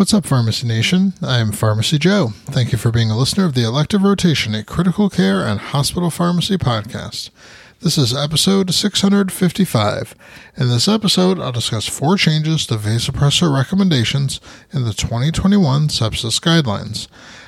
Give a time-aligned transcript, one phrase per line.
[0.00, 1.12] What's up, Pharmacy Nation?
[1.20, 2.28] I am Pharmacy Joe.
[2.46, 6.08] Thank you for being a listener of the Elective Rotation, a critical care and hospital
[6.08, 7.28] pharmacy podcast.
[7.80, 10.14] This is episode 655.
[10.56, 14.40] In this episode, I'll discuss four changes to vasopressor recommendations
[14.72, 17.06] in the 2021 sepsis guidelines.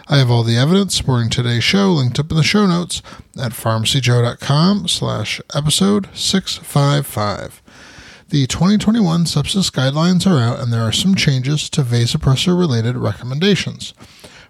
[0.09, 3.01] I have all the evidence supporting today's show linked up in the show notes
[3.41, 7.62] at pharmacyjoe.com slash episode 655.
[8.33, 13.93] The 2021 sepsis guidelines are out and there are some changes to vasopressor related recommendations.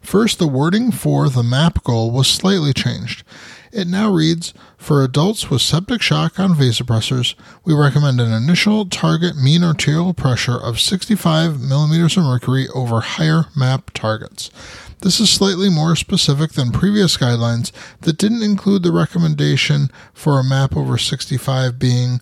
[0.01, 3.25] First, the wording for the MAP goal was slightly changed.
[3.73, 9.35] It now reads For adults with septic shock on vasopressors, we recommend an initial target
[9.35, 14.53] mean arterial pressure of 65 millimeters of mercury over higher MAP targets.
[15.01, 20.45] This is slightly more specific than previous guidelines that didn't include the recommendation for a
[20.45, 22.21] MAP over 65 being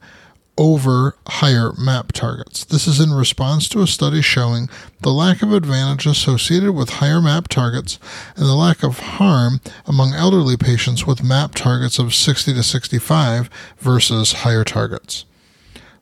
[0.60, 2.66] over higher MAP targets.
[2.66, 4.68] This is in response to a study showing
[5.00, 7.98] the lack of advantage associated with higher MAP targets
[8.36, 13.48] and the lack of harm among elderly patients with MAP targets of 60 to 65
[13.78, 15.24] versus higher targets.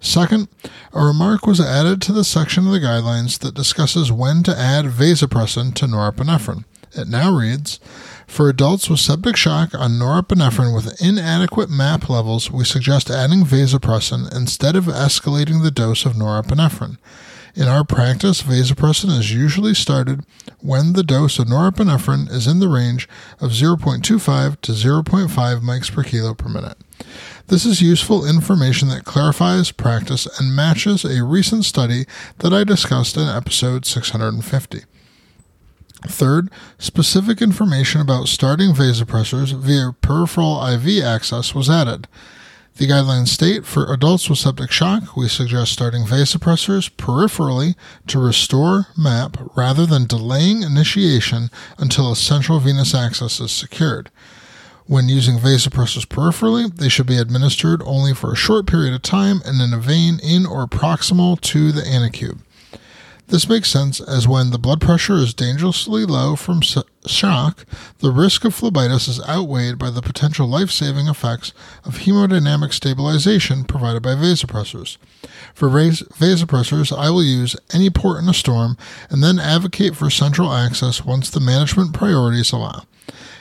[0.01, 0.49] Second,
[0.93, 4.87] a remark was added to the section of the guidelines that discusses when to add
[4.87, 6.65] vasopressin to norepinephrine.
[6.95, 7.81] It now reads
[8.27, 14.35] For adults with septic shock on norepinephrine with inadequate MAP levels, we suggest adding vasopressin
[14.35, 16.99] instead of escalating the dose of norepinephrine.
[17.55, 20.25] In our practice, vasopressin is usually started
[20.61, 23.09] when the dose of norepinephrine is in the range
[23.41, 26.79] of 0.25 to 0.5 mics per kilo per minute.
[27.49, 32.05] This is useful information that clarifies practice and matches a recent study
[32.39, 34.85] that I discussed in episode 650.
[36.07, 42.07] Third, specific information about starting vasopressors via peripheral IV access was added.
[42.77, 47.75] The guidelines state for adults with septic shock, we suggest starting vasopressors peripherally
[48.07, 54.13] to restore MAP rather than delaying initiation until a central venous access is secured.
[54.87, 59.43] When using vasopressors peripherally, they should be administered only for a short period of time
[59.45, 62.39] and in a vein in or proximal to the antecube.
[63.29, 66.63] This makes sense as when the blood pressure is dangerously low from
[67.07, 67.67] shock,
[67.99, 71.53] the risk of phlebitis is outweighed by the potential life saving effects
[71.85, 74.97] of hemodynamic stabilization provided by vasopressors.
[75.53, 78.79] For vas- vasopressors, I will use any port in a storm
[79.11, 82.85] and then advocate for central access once the management priorities allow.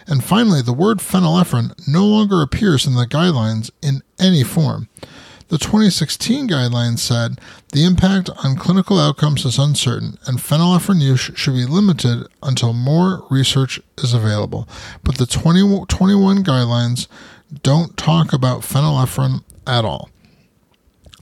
[0.05, 4.89] And finally, the word phenylephrine no longer appears in the guidelines in any form.
[5.49, 7.39] The 2016 guidelines said
[7.71, 13.23] the impact on clinical outcomes is uncertain and phenylephrine use should be limited until more
[13.29, 14.67] research is available.
[15.03, 17.07] But the 2021 guidelines
[17.63, 20.09] don't talk about phenylephrine at all.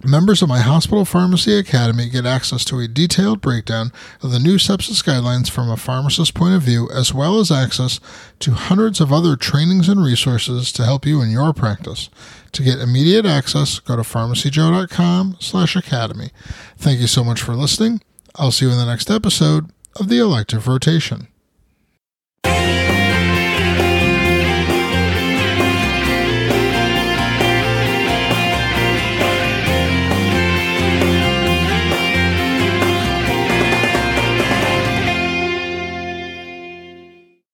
[0.05, 4.57] Members of my Hospital Pharmacy Academy get access to a detailed breakdown of the new
[4.57, 7.99] sepsis guidelines from a pharmacist's point of view, as well as access
[8.39, 12.11] to hundreds of other trainings and resources to help you in your practice.
[12.51, 16.29] To get immediate access, go to pharmacyjoe.com slash academy.
[16.77, 18.01] Thank you so much for listening.
[18.35, 21.29] I'll see you in the next episode of the Elective Rotation.